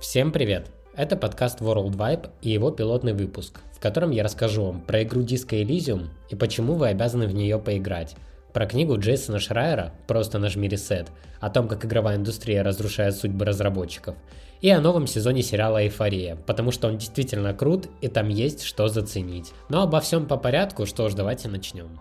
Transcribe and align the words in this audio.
Всем 0.00 0.30
привет! 0.30 0.70
Это 0.94 1.16
подкаст 1.16 1.60
World 1.60 1.96
Vibe 1.96 2.30
и 2.40 2.50
его 2.50 2.70
пилотный 2.70 3.14
выпуск, 3.14 3.58
в 3.72 3.80
котором 3.80 4.12
я 4.12 4.22
расскажу 4.22 4.64
вам 4.64 4.80
про 4.80 5.02
игру 5.02 5.22
Disco 5.22 5.60
Elysium 5.60 6.06
и 6.30 6.36
почему 6.36 6.74
вы 6.74 6.86
обязаны 6.86 7.26
в 7.26 7.34
нее 7.34 7.58
поиграть, 7.58 8.14
про 8.52 8.66
книгу 8.66 8.96
Джейсона 8.96 9.40
Шрайера 9.40 9.92
«Просто 10.06 10.38
нажми 10.38 10.68
ресет», 10.68 11.08
о 11.40 11.50
том, 11.50 11.66
как 11.66 11.84
игровая 11.84 12.16
индустрия 12.16 12.62
разрушает 12.62 13.16
судьбы 13.16 13.44
разработчиков, 13.44 14.14
и 14.60 14.70
о 14.70 14.80
новом 14.80 15.08
сезоне 15.08 15.42
сериала 15.42 15.82
«Эйфория», 15.82 16.36
потому 16.46 16.70
что 16.70 16.86
он 16.86 16.98
действительно 16.98 17.52
крут 17.52 17.88
и 18.00 18.06
там 18.06 18.28
есть 18.28 18.62
что 18.62 18.86
заценить. 18.86 19.52
Но 19.68 19.82
обо 19.82 19.98
всем 20.00 20.26
по 20.28 20.36
порядку, 20.36 20.86
что 20.86 21.08
ж, 21.08 21.14
давайте 21.14 21.48
начнем. 21.48 21.98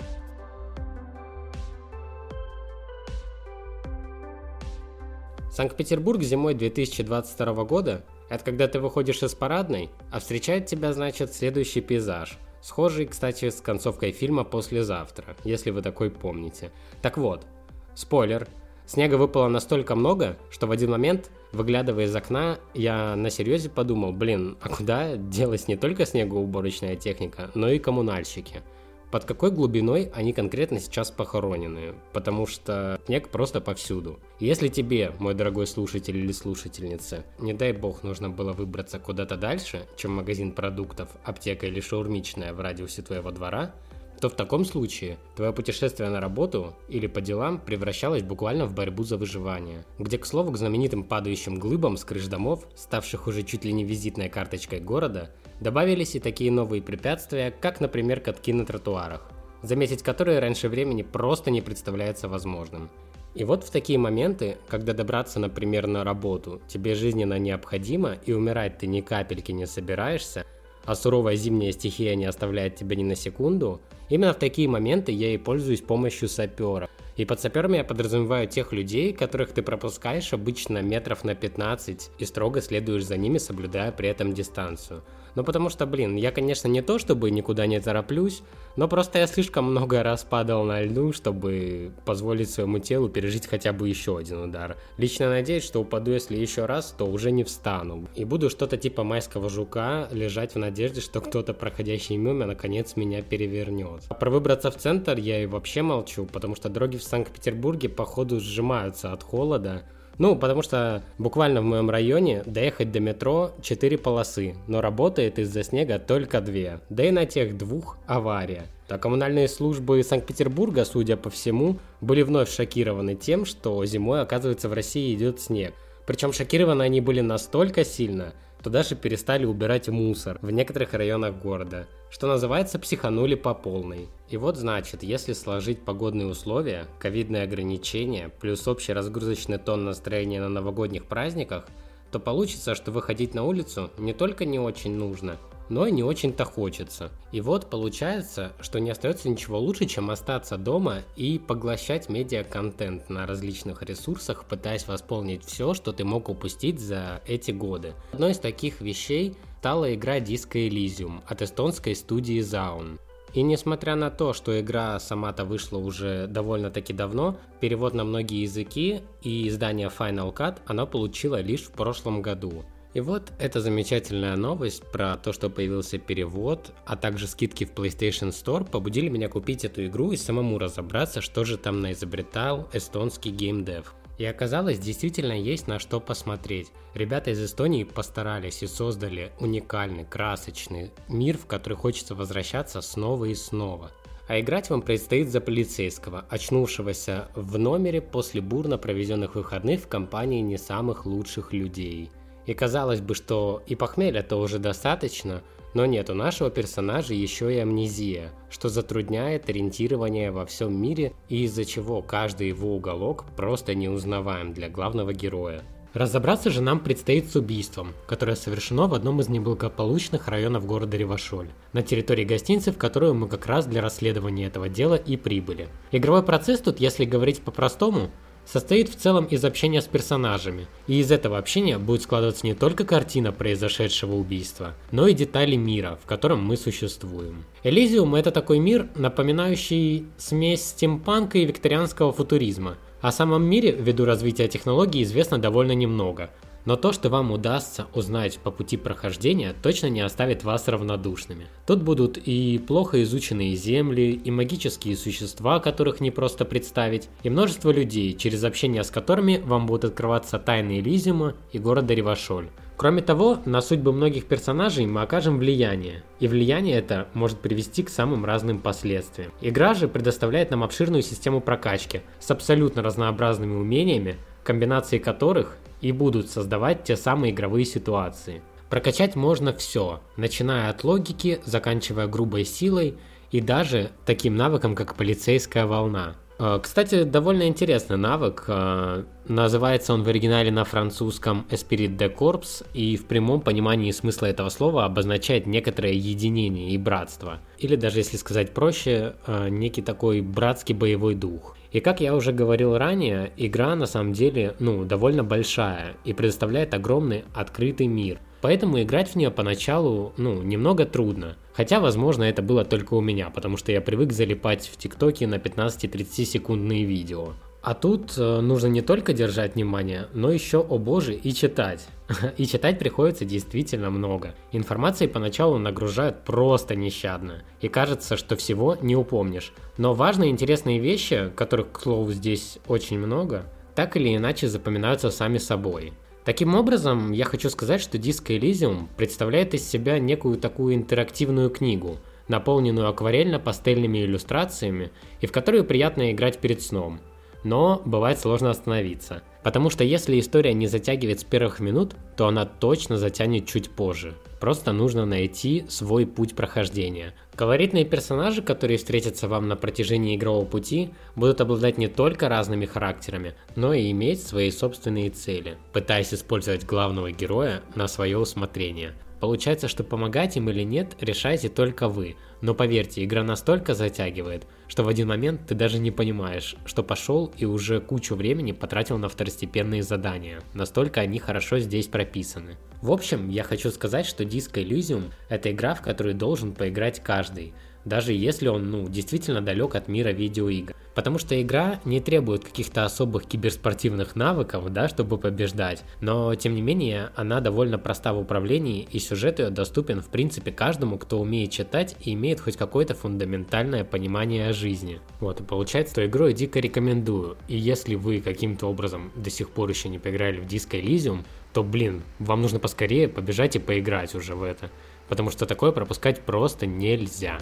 Санкт-Петербург 5.58 6.22
зимой 6.22 6.54
2022 6.54 7.64
года– 7.64 8.06
это 8.30 8.44
когда 8.44 8.68
ты 8.68 8.80
выходишь 8.80 9.24
из 9.24 9.34
парадной, 9.34 9.90
а 10.12 10.20
встречает 10.20 10.68
тебя, 10.68 10.94
значит, 10.94 11.34
следующий 11.34 11.82
пейзаж. 11.82 12.38
Схожий, 12.62 13.08
кстати, 13.08 13.50
с 13.50 13.60
концовкой 13.60 14.12
фильма 14.12 14.44
«Послезавтра», 14.44 15.36
если 15.44 15.72
вы 15.72 15.82
такой 15.82 16.12
помните. 16.12 16.72
Так 17.02 17.18
вот, 17.18 17.48
спойлер, 17.96 18.48
снега 18.86 19.16
выпало 19.16 19.48
настолько 19.48 19.96
много, 19.96 20.38
что 20.52 20.68
в 20.68 20.72
один 20.72 20.92
момент, 20.92 21.32
выглядывая 21.54 22.06
из 22.06 22.16
окна, 22.16 22.60
я 22.76 23.16
на 23.16 23.32
серьезе 23.32 23.72
подумал, 23.72 24.14
блин, 24.14 24.60
а 24.62 24.70
куда 24.70 25.18
делась 25.18 25.68
не 25.68 25.76
только 25.76 26.06
снегоуборочная 26.06 26.96
техника, 26.96 27.50
но 27.56 27.68
и 27.68 27.80
коммунальщики– 27.80 28.62
под 29.12 29.26
какой 29.26 29.52
глубиной 29.52 30.12
они 30.14 30.34
конкретно 30.34 30.80
сейчас 30.80 31.12
похоронены, 31.12 31.96
потому 32.14 32.46
что 32.46 33.00
снег 33.06 33.30
просто 33.30 33.62
повсюду. 33.62 34.20
Если 34.40 34.68
тебе, 34.68 35.14
мой 35.20 35.34
дорогой 35.34 35.68
слушатель 35.68 36.18
или 36.18 36.32
слушательница, 36.32 37.24
не 37.40 37.54
дай 37.54 37.72
бог 37.72 38.04
нужно 38.04 38.30
было 38.30 38.54
выбраться 38.54 39.00
куда-то 39.00 39.38
дальше, 39.38 39.88
чем 39.96 40.16
магазин 40.16 40.52
продуктов, 40.52 41.10
аптека 41.24 41.68
или 41.68 41.80
шаурмичная 41.80 42.54
в 42.54 42.60
радиусе 42.60 43.02
твоего 43.02 43.32
двора, 43.32 43.74
то 44.20 44.30
в 44.30 44.34
таком 44.34 44.66
случае 44.66 45.18
твое 45.36 45.54
путешествие 45.54 46.10
на 46.10 46.20
работу 46.20 46.74
или 46.90 47.08
по 47.08 47.22
делам 47.22 47.60
превращалось 47.60 48.24
буквально 48.24 48.66
в 48.66 48.74
борьбу 48.74 49.04
за 49.04 49.18
выживание, 49.18 49.86
где, 50.00 50.18
к 50.18 50.26
слову, 50.26 50.52
к 50.52 50.58
знаменитым 50.58 51.04
падающим 51.04 51.60
глыбам 51.60 51.98
с 51.98 52.04
крыш 52.04 52.26
домов, 52.26 52.68
ставших 52.76 53.28
уже 53.28 53.44
чуть 53.44 53.64
ли 53.64 53.72
не 53.72 53.84
визитной 53.84 54.30
карточкой 54.30 54.80
города, 54.80 55.32
добавились 55.60 56.16
и 56.16 56.20
такие 56.20 56.52
новые 56.52 56.82
препятствия, 56.82 57.52
как, 57.52 57.80
например, 57.80 58.20
катки 58.20 58.54
на 58.54 58.66
тротуарах, 58.66 59.30
заметить 59.62 60.04
которые 60.04 60.40
раньше 60.40 60.70
времени 60.70 61.02
просто 61.02 61.52
не 61.52 61.62
представляется 61.62 62.28
возможным. 62.28 62.90
И 63.36 63.44
вот 63.44 63.64
в 63.64 63.70
такие 63.70 64.00
моменты, 64.00 64.58
когда 64.68 64.94
добраться, 64.94 65.40
например, 65.40 65.86
на 65.86 66.04
работу 66.04 66.60
тебе 66.68 66.96
жизненно 66.96 67.38
необходимо 67.38 68.18
и 68.26 68.34
умирать 68.34 68.80
ты 68.80 68.88
ни 68.88 69.02
капельки 69.02 69.52
не 69.52 69.68
собираешься, 69.68 70.46
а 70.86 70.96
суровая 70.96 71.36
зимняя 71.36 71.72
стихия 71.72 72.16
не 72.16 72.26
оставляет 72.26 72.78
тебя 72.78 72.96
ни 72.96 73.04
на 73.04 73.16
секунду, 73.16 73.82
именно 74.10 74.34
в 74.34 74.40
такие 74.40 74.68
моменты 74.68 75.12
я 75.12 75.34
и 75.34 75.38
пользуюсь 75.38 75.82
помощью 75.82 76.30
сапера. 76.30 76.90
И 77.18 77.26
под 77.26 77.40
саперами 77.40 77.78
я 77.78 77.84
подразумеваю 77.84 78.48
тех 78.48 78.72
людей, 78.72 79.12
которых 79.12 79.52
ты 79.52 79.62
пропускаешь 79.62 80.34
обычно 80.34 80.82
метров 80.82 81.24
на 81.24 81.36
15 81.36 82.12
и 82.18 82.26
строго 82.26 82.62
следуешь 82.62 83.06
за 83.06 83.18
ними, 83.18 83.38
соблюдая 83.38 83.92
при 83.92 84.08
этом 84.08 84.34
дистанцию. 84.34 85.04
Ну 85.38 85.44
потому 85.44 85.70
что, 85.70 85.86
блин, 85.86 86.16
я, 86.16 86.32
конечно, 86.32 86.68
не 86.68 86.82
то 86.82 86.98
чтобы 86.98 87.30
никуда 87.30 87.68
не 87.68 87.80
тороплюсь, 87.80 88.42
но 88.76 88.88
просто 88.88 89.20
я 89.20 89.28
слишком 89.28 89.66
много 89.66 90.02
раз 90.02 90.24
падал 90.24 90.64
на 90.64 90.82
льду, 90.82 91.14
чтобы 91.14 91.92
позволить 92.06 92.50
своему 92.50 92.80
телу 92.80 93.08
пережить 93.08 93.46
хотя 93.46 93.72
бы 93.72 93.88
еще 93.88 94.18
один 94.18 94.40
удар. 94.40 94.78
Лично 94.98 95.30
надеюсь, 95.30 95.64
что 95.64 95.80
упаду, 95.80 96.10
если 96.10 96.36
еще 96.36 96.66
раз, 96.66 96.96
то 96.98 97.06
уже 97.06 97.30
не 97.30 97.44
встану. 97.44 98.08
И 98.16 98.26
буду 98.26 98.50
что-то 98.50 98.78
типа 98.78 99.04
майского 99.04 99.48
жука 99.48 100.08
лежать 100.12 100.56
в 100.56 100.58
надежде, 100.58 101.02
что 101.02 101.22
кто-то, 101.22 101.54
проходящий 101.54 102.18
мимо, 102.18 102.48
наконец 102.48 102.96
меня 102.96 103.22
перевернет. 103.22 104.06
А 104.10 104.16
про 104.16 104.32
выбраться 104.32 104.72
в 104.72 104.78
центр 104.78 105.20
я 105.20 105.44
и 105.44 105.46
вообще 105.46 105.84
молчу, 105.84 106.26
потому 106.26 106.56
что 106.56 106.70
дороги 106.70 106.98
в 106.98 107.04
Санкт-Петербурге 107.04 107.90
походу 107.90 108.40
сжимаются 108.40 109.14
от 109.14 109.22
холода, 109.22 109.84
ну, 110.18 110.36
потому 110.36 110.62
что 110.62 111.04
буквально 111.18 111.62
в 111.62 111.66
моем 111.66 111.90
районе 111.90 112.44
доехать 112.46 112.92
до 112.92 113.00
метро 113.00 113.52
4 113.62 113.98
полосы, 113.98 114.56
но 114.68 114.82
работает 114.82 115.38
из-за 115.40 115.64
снега 115.64 116.00
только 116.00 116.42
2. 116.42 116.82
Да 116.90 117.06
и 117.06 117.12
на 117.12 117.26
тех 117.26 117.58
двух 117.58 117.98
авария. 118.08 118.66
А 118.90 118.98
коммунальные 118.98 119.48
службы 119.48 120.02
Санкт-Петербурга, 120.02 120.86
судя 120.86 121.18
по 121.18 121.30
всему, 121.30 121.78
были 122.02 122.22
вновь 122.22 122.50
шокированы 122.50 123.16
тем, 123.16 123.46
что 123.46 123.86
зимой, 123.86 124.22
оказывается, 124.22 124.70
в 124.70 124.74
России 124.74 125.14
идет 125.14 125.42
снег. 125.42 125.74
Причем 126.06 126.32
шокированы 126.32 126.84
они 126.84 127.02
были 127.02 127.20
настолько 127.20 127.84
сильно, 127.84 128.34
то 128.64 128.70
даже 128.70 128.96
перестали 128.96 129.46
убирать 129.46 129.90
мусор 129.90 130.40
в 130.42 130.52
некоторых 130.52 130.94
районах 130.94 131.36
города, 131.36 131.86
что 132.10 132.28
называется 132.28 132.80
психанули 132.80 133.36
по 133.36 133.54
полной. 133.54 134.08
И 134.30 134.38
вот 134.38 134.58
значит, 134.58 135.04
если 135.04 135.34
сложить 135.34 135.84
погодные 135.84 136.28
условия, 136.28 136.88
ковидные 137.00 137.44
ограничения, 137.44 138.30
плюс 138.40 138.68
общий 138.68 138.94
разгрузочный 138.94 139.58
тон 139.58 139.86
настроения 139.86 140.42
на 140.42 140.50
новогодних 140.50 141.06
праздниках, 141.06 141.66
то 142.12 142.20
получится, 142.20 142.76
что 142.76 142.92
выходить 142.92 143.34
на 143.34 143.44
улицу 143.44 143.90
не 143.98 144.14
только 144.14 144.46
не 144.46 144.60
очень 144.60 144.96
нужно, 144.96 145.38
но 145.70 145.86
и 145.86 145.92
не 145.92 146.04
очень-то 146.04 146.46
хочется. 146.46 147.12
И 147.32 147.42
вот 147.42 147.70
получается, 147.70 148.54
что 148.62 148.80
не 148.80 148.90
остается 148.90 149.30
ничего 149.30 149.60
лучше, 149.60 149.86
чем 149.86 150.10
остаться 150.10 150.58
дома 150.58 151.00
и 151.16 151.40
поглощать 151.40 152.10
медиа-контент 152.10 153.10
на 153.10 153.28
различных 153.28 153.84
ресурсах, 153.84 154.46
пытаясь 154.46 154.88
восполнить 154.88 155.44
все, 155.44 155.74
что 155.74 155.92
ты 155.92 156.06
мог 156.06 156.30
упустить 156.30 156.80
за 156.80 157.22
эти 157.28 157.52
годы. 157.52 157.94
Одной 158.14 158.32
из 158.32 158.40
таких 158.40 158.82
вещей 158.82 159.36
стала 159.68 159.94
игра 159.94 160.20
Disco 160.20 160.66
Elysium 160.66 161.22
от 161.28 161.42
эстонской 161.42 161.94
студии 161.94 162.40
Zaun. 162.40 163.02
И 163.34 163.42
несмотря 163.42 163.96
на 163.96 164.10
то, 164.10 164.32
что 164.32 164.58
игра 164.62 164.98
сама-то 164.98 165.44
вышла 165.44 165.78
уже 165.78 166.28
довольно-таки 166.28 166.94
давно, 166.94 167.38
перевод 167.60 167.94
на 167.94 168.06
многие 168.06 168.44
языки 168.44 169.02
и 169.24 169.46
издание 169.46 169.90
Final 169.90 170.34
Cut 170.34 170.60
она 170.68 170.86
получила 170.86 171.42
лишь 171.42 171.64
в 171.64 171.72
прошлом 171.72 172.22
году. 172.22 172.64
И 172.94 173.02
вот 173.02 173.34
эта 173.40 173.60
замечательная 173.60 174.38
новость 174.38 174.90
про 174.90 175.18
то, 175.18 175.34
что 175.34 175.50
появился 175.50 175.98
перевод, 175.98 176.72
а 176.86 176.96
также 176.96 177.28
скидки 177.28 177.66
в 177.66 177.74
PlayStation 177.74 178.30
Store 178.30 178.64
побудили 178.64 179.10
меня 179.10 179.28
купить 179.28 179.66
эту 179.66 179.86
игру 179.88 180.14
и 180.14 180.16
самому 180.16 180.60
разобраться, 180.60 181.20
что 181.20 181.44
же 181.44 181.58
там 181.58 181.82
наизобретал 181.82 182.70
эстонский 182.72 183.32
геймдев. 183.32 183.94
И 184.18 184.26
оказалось, 184.26 184.80
действительно 184.80 185.34
есть 185.34 185.68
на 185.68 185.78
что 185.78 186.00
посмотреть. 186.00 186.72
Ребята 186.96 187.32
из 187.32 187.44
Эстонии 187.44 187.84
постарались 187.84 188.64
и 188.64 188.68
создали 188.68 189.32
уникальный, 189.40 190.06
красочный 190.06 190.92
мир, 191.08 191.38
в 191.38 191.46
который 191.46 191.76
хочется 191.78 192.16
возвращаться 192.16 192.82
снова 192.82 193.26
и 193.26 193.36
снова. 193.36 193.92
А 194.28 194.40
играть 194.40 194.70
вам 194.70 194.82
предстоит 194.82 195.30
за 195.30 195.40
полицейского, 195.40 196.26
очнувшегося 196.30 197.30
в 197.36 197.58
номере 197.58 198.02
после 198.02 198.42
бурно 198.42 198.78
проведенных 198.78 199.36
выходных 199.36 199.82
в 199.82 199.88
компании 199.88 200.42
не 200.42 200.58
самых 200.58 201.06
лучших 201.06 201.54
людей. 201.54 202.10
И 202.46 202.54
казалось 202.54 203.02
бы, 203.02 203.14
что 203.14 203.62
и 203.68 203.76
похмелья-то 203.76 204.38
уже 204.38 204.58
достаточно, 204.58 205.44
но 205.74 205.86
нет, 205.86 206.10
у 206.10 206.14
нашего 206.14 206.50
персонажа 206.50 207.14
еще 207.14 207.54
и 207.54 207.60
амнезия, 207.60 208.32
что 208.50 208.70
затрудняет 208.70 209.50
ориентирование 209.50 210.32
во 210.32 210.46
всем 210.46 210.76
мире 210.76 211.14
и 211.30 211.44
из-за 211.44 211.66
чего 211.66 212.02
каждый 212.02 212.50
его 212.50 212.76
уголок 212.76 213.26
просто 213.36 213.76
неузнаваем 213.76 214.54
для 214.54 214.70
главного 214.70 215.14
героя. 215.14 215.64
Разобраться 215.94 216.52
же 216.52 216.62
нам 216.62 216.80
предстоит 216.80 217.32
с 217.32 217.36
убийством, 217.36 217.94
которое 218.06 218.36
совершено 218.36 218.88
в 218.88 218.94
одном 218.94 219.20
из 219.20 219.30
неблагополучных 219.30 220.28
районов 220.28 220.66
города 220.66 220.96
Ревашоль, 220.96 221.50
на 221.74 221.82
территории 221.82 222.24
гостиницы, 222.24 222.72
в 222.72 222.78
которую 222.78 223.16
мы 223.16 223.28
как 223.28 223.48
раз 223.48 223.66
для 223.66 223.82
расследования 223.82 224.46
этого 224.46 224.70
дела 224.70 224.94
и 224.94 225.18
прибыли. 225.18 225.70
Игровой 225.92 226.22
процесс 226.22 226.60
тут, 226.60 226.80
если 226.80 227.06
говорить 227.06 227.42
по-простому, 227.42 228.12
состоит 228.48 228.90
в 228.90 228.96
целом 228.96 229.26
из 229.26 229.44
общения 229.44 229.82
с 229.82 229.86
персонажами, 229.86 230.68
и 230.88 231.00
из 231.00 231.12
этого 231.12 231.38
общения 231.38 231.78
будет 231.78 232.04
складываться 232.04 232.46
не 232.46 232.54
только 232.54 232.86
картина 232.86 233.32
произошедшего 233.32 234.16
убийства, 234.16 234.74
но 234.92 235.08
и 235.08 235.14
детали 235.14 235.56
мира, 235.56 236.00
в 236.04 236.08
котором 236.08 236.44
мы 236.44 236.58
существуем. 236.58 237.44
Элизиум 237.64 238.16
это 238.16 238.32
такой 238.32 238.60
мир, 238.60 238.88
напоминающий 238.96 240.06
смесь 240.18 240.66
стимпанка 240.66 241.38
и 241.38 241.46
викторианского 241.46 242.14
футуризма. 242.14 242.78
О 243.02 243.12
самом 243.12 243.44
мире, 243.44 243.72
ввиду 243.72 244.06
развития 244.06 244.48
технологий, 244.48 245.04
известно 245.04 245.38
довольно 245.38 245.74
немного, 245.74 246.32
но 246.68 246.76
то, 246.76 246.92
что 246.92 247.08
вам 247.08 247.32
удастся 247.32 247.88
узнать 247.94 248.40
по 248.40 248.52
пути 248.52 248.76
прохождения, 248.76 249.56
точно 249.64 249.88
не 249.88 250.02
оставит 250.02 250.44
вас 250.44 250.68
равнодушными. 250.68 251.48
Тут 251.66 251.82
будут 251.82 252.18
и 252.18 252.58
плохо 252.58 253.02
изученные 253.04 253.56
земли, 253.56 254.12
и 254.12 254.30
магические 254.32 254.98
существа, 254.98 255.62
которых 255.62 256.02
не 256.02 256.12
просто 256.12 256.44
представить, 256.44 257.08
и 257.24 257.30
множество 257.30 257.72
людей, 257.72 258.14
через 258.16 258.44
общение 258.44 258.84
с 258.84 258.92
которыми 258.92 259.42
вам 259.46 259.66
будут 259.66 259.86
открываться 259.86 260.40
тайны 260.40 260.80
Элизиума 260.80 261.36
и 261.54 261.58
города 261.58 261.94
Ревашоль. 261.94 262.50
Кроме 262.76 263.02
того, 263.02 263.40
на 263.46 263.62
судьбы 263.62 263.94
многих 263.94 264.26
персонажей 264.26 264.86
мы 264.88 265.04
окажем 265.04 265.40
влияние, 265.40 266.04
и 266.20 266.28
влияние 266.28 266.78
это 266.78 267.08
может 267.14 267.40
привести 267.40 267.82
к 267.82 267.90
самым 267.90 268.26
разным 268.26 268.60
последствиям. 268.60 269.32
Игра 269.40 269.74
же 269.74 269.88
предоставляет 269.88 270.52
нам 270.52 270.66
обширную 270.66 271.02
систему 271.02 271.40
прокачки 271.40 272.02
с 272.20 272.30
абсолютно 272.30 272.84
разнообразными 272.84 273.56
умениями, 273.56 274.18
комбинации 274.44 274.98
которых 274.98 275.58
и 275.82 275.92
будут 275.92 276.30
создавать 276.30 276.84
те 276.84 276.96
самые 276.96 277.34
игровые 277.34 277.66
ситуации. 277.66 278.42
Прокачать 278.70 279.16
можно 279.16 279.54
все, 279.54 280.02
начиная 280.18 280.70
от 280.70 280.84
логики, 280.84 281.40
заканчивая 281.46 282.08
грубой 282.08 282.44
силой 282.44 282.98
и 283.32 283.40
даже 283.40 283.92
таким 284.06 284.36
навыком, 284.36 284.76
как 284.76 284.96
полицейская 284.96 285.66
волна. 285.66 286.16
Э, 286.40 286.60
кстати, 286.62 287.04
довольно 287.04 287.48
интересный 287.48 287.98
навык. 287.98 288.46
Э, 288.48 289.04
называется 289.28 289.94
он 289.94 290.04
в 290.04 290.08
оригинале 290.08 290.52
на 290.52 290.64
французском 290.64 291.46
Esprit 291.50 291.98
de 291.98 292.14
Corps 292.14 292.66
и 292.74 292.96
в 292.96 293.06
прямом 293.06 293.42
понимании 293.42 293.92
смысла 293.92 294.28
этого 294.28 294.50
слова 294.50 294.86
обозначает 294.86 295.48
некоторое 295.48 295.94
единение 295.94 296.72
и 296.72 296.78
братство. 296.78 297.40
Или 297.58 297.76
даже 297.76 298.00
если 298.00 298.18
сказать 298.18 298.54
проще, 298.54 299.16
э, 299.26 299.50
некий 299.50 299.82
такой 299.82 300.22
братский 300.22 300.76
боевой 300.76 301.16
дух. 301.16 301.57
И 301.72 301.80
как 301.80 302.02
я 302.02 302.16
уже 302.16 302.32
говорил 302.32 302.78
ранее, 302.78 303.32
игра 303.38 303.76
на 303.76 303.86
самом 303.86 304.14
деле 304.14 304.56
ну, 304.60 304.86
довольно 304.86 305.24
большая 305.24 305.96
и 306.06 306.14
предоставляет 306.14 306.74
огромный 306.74 307.26
открытый 307.34 307.88
мир. 307.88 308.20
Поэтому 308.42 308.82
играть 308.82 309.10
в 309.10 309.16
нее 309.16 309.32
поначалу, 309.32 310.14
ну, 310.18 310.42
немного 310.42 310.86
трудно. 310.86 311.36
Хотя, 311.54 311.80
возможно, 311.80 312.24
это 312.24 312.42
было 312.44 312.64
только 312.64 312.94
у 312.94 313.02
меня, 313.02 313.30
потому 313.32 313.58
что 313.58 313.72
я 313.72 313.82
привык 313.82 314.14
залипать 314.14 314.68
в 314.68 314.78
ТикТоке 314.78 315.26
на 315.26 315.36
15-30 315.36 316.26
секундные 316.26 316.84
видео. 316.84 317.34
А 317.62 317.74
тут 317.74 318.14
э, 318.18 318.40
нужно 318.40 318.68
не 318.68 318.82
только 318.82 319.14
держать 319.14 319.56
внимание, 319.56 320.08
но 320.14 320.32
еще, 320.32 320.60
о 320.60 320.78
боже, 320.78 321.14
и 321.16 321.34
читать. 321.34 321.88
И 322.38 322.46
читать 322.46 322.80
приходится 322.80 323.26
действительно 323.26 323.90
много. 323.90 324.36
Информации 324.52 325.08
поначалу 325.08 325.58
нагружают 325.58 326.24
просто 326.24 326.76
нещадно. 326.76 327.44
И 327.60 327.68
кажется, 327.68 328.16
что 328.16 328.36
всего 328.38 328.78
не 328.82 328.96
упомнишь. 328.96 329.54
Но 329.78 329.94
важные 329.94 330.30
интересные 330.30 330.80
вещи, 330.80 331.32
которых, 331.36 331.72
к 331.74 331.82
слову, 331.82 332.12
здесь 332.14 332.60
очень 332.68 333.00
много, 333.00 333.44
так 333.76 333.98
или 333.98 334.16
иначе 334.16 334.48
запоминаются 334.48 335.12
сами 335.12 335.38
собой. 335.38 335.94
Таким 336.24 336.56
образом, 336.56 337.12
я 337.12 337.26
хочу 337.26 337.50
сказать, 337.50 337.82
что 337.82 337.98
Disco 337.98 338.38
Elysium 338.38 338.88
представляет 338.98 339.54
из 339.54 339.68
себя 339.68 339.98
некую 340.00 340.38
такую 340.38 340.76
интерактивную 340.76 341.50
книгу, 341.50 342.00
наполненную 342.28 342.90
акварельно-пастельными 342.90 344.04
иллюстрациями 344.04 344.92
и 345.22 345.28
в 345.28 345.32
которую 345.32 345.64
приятно 345.64 346.12
играть 346.12 346.40
перед 346.40 346.62
сном. 346.62 347.00
Но 347.44 347.82
бывает 347.86 348.20
сложно 348.20 348.50
остановиться, 348.50 349.22
потому 349.44 349.70
что 349.70 349.84
если 349.84 350.20
история 350.20 350.54
не 350.54 350.68
затягивает 350.68 351.22
с 351.22 351.24
первых 351.24 351.60
минут, 351.60 351.96
то 352.16 352.28
она 352.28 352.46
точно 352.46 352.98
затянет 352.98 353.48
чуть 353.48 353.70
позже. 353.70 354.16
Просто 354.40 354.72
нужно 354.72 355.06
найти 355.06 355.66
свой 355.68 356.06
путь 356.06 356.36
прохождения. 356.36 357.14
Колоритные 357.36 357.86
персонажи, 357.86 358.42
которые 358.42 358.78
встретятся 358.78 359.28
вам 359.28 359.48
на 359.48 359.56
протяжении 359.56 360.16
игрового 360.16 360.46
пути, 360.46 360.90
будут 361.16 361.42
обладать 361.42 361.78
не 361.78 361.88
только 361.88 362.30
разными 362.30 362.66
характерами, 362.66 363.36
но 363.56 363.74
и 363.74 363.92
иметь 363.92 364.22
свои 364.22 364.52
собственные 364.52 365.10
цели, 365.10 365.58
пытаясь 365.74 366.14
использовать 366.14 366.66
главного 366.66 367.12
героя 367.12 367.62
на 367.76 367.88
свое 367.88 368.18
усмотрение. 368.18 368.94
Получается, 369.20 369.68
что 369.68 369.84
помогать 369.84 370.38
им 370.38 370.50
или 370.50 370.64
нет, 370.64 370.96
решаете 371.02 371.50
только 371.50 371.88
вы. 371.88 372.16
Но 372.42 372.54
поверьте, 372.54 373.04
игра 373.04 373.24
настолько 373.24 373.74
затягивает, 373.74 374.46
что 374.68 374.84
в 374.84 374.88
один 374.88 375.08
момент 375.08 375.42
ты 375.48 375.56
даже 375.56 375.80
не 375.80 375.92
понимаешь, 375.92 376.56
что 376.66 376.84
пошел 376.84 377.34
и 377.38 377.46
уже 377.46 377.82
кучу 377.82 378.16
времени 378.16 378.52
потратил 378.52 378.98
на 378.98 379.10
второстепенные 379.10 379.84
задания. 379.84 380.42
Настолько 380.54 381.02
они 381.02 381.20
хорошо 381.20 381.60
здесь 381.60 381.88
прописаны. 381.88 382.58
В 382.82 382.92
общем, 382.92 383.30
я 383.30 383.44
хочу 383.44 383.72
сказать, 383.72 384.06
что 384.06 384.24
Disco 384.24 384.64
Elysium 384.64 385.12
это 385.30 385.52
игра, 385.52 385.74
в 385.74 385.82
которую 385.82 386.16
должен 386.16 386.54
поиграть 386.54 387.02
каждый 387.04 387.54
даже 387.88 388.12
если 388.12 388.48
он, 388.48 388.70
ну, 388.70 388.90
действительно 388.90 389.42
далек 389.42 389.76
от 389.76 389.88
мира 389.88 390.10
видеоигр. 390.10 390.76
Потому 390.98 391.20
что 391.20 391.40
игра 391.40 391.80
не 391.86 392.00
требует 392.00 392.44
каких-то 392.44 392.84
особых 392.84 393.28
киберспортивных 393.28 394.16
навыков, 394.16 394.74
да, 394.74 394.88
чтобы 394.88 395.20
побеждать, 395.20 395.84
но, 396.02 396.34
тем 396.34 396.56
не 396.56 396.64
менее, 396.64 397.12
она 397.16 397.40
довольно 397.40 397.78
проста 397.78 398.14
в 398.14 398.20
управлении, 398.20 398.88
и 398.92 398.98
сюжет 398.98 399.38
ее 399.38 399.52
доступен, 399.52 400.02
в 400.02 400.08
принципе, 400.08 400.52
каждому, 400.52 400.98
кто 400.98 401.20
умеет 401.20 401.52
читать 401.52 401.96
и 402.02 402.16
имеет 402.16 402.40
хоть 402.40 402.58
какое-то 402.58 402.96
фундаментальное 402.96 403.84
понимание 403.84 404.48
о 404.48 404.54
жизни. 404.54 405.00
Вот, 405.20 405.40
и 405.40 405.44
получается, 405.44 405.94
что 405.94 406.06
игру 406.08 406.30
я 406.30 406.34
дико 406.34 406.60
рекомендую, 406.60 407.38
и 407.48 407.56
если 407.56 407.94
вы 407.94 408.20
каким-то 408.20 408.66
образом 408.66 409.12
до 409.16 409.30
сих 409.30 409.52
пор 409.52 409.70
еще 409.70 409.90
не 409.90 410.00
поиграли 410.00 410.40
в 410.40 410.48
Disco 410.48 410.82
Elysium, 410.82 411.26
то, 411.54 411.64
блин, 411.64 412.02
вам 412.18 412.42
нужно 412.42 412.58
поскорее 412.58 413.08
побежать 413.08 413.56
и 413.56 413.60
поиграть 413.60 414.16
уже 414.16 414.34
в 414.34 414.42
это, 414.42 414.72
потому 415.10 415.30
что 415.30 415.46
такое 415.46 415.72
пропускать 415.72 416.22
просто 416.22 416.66
нельзя. 416.66 417.38